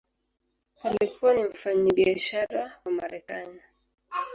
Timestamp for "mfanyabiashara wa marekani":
1.43-3.61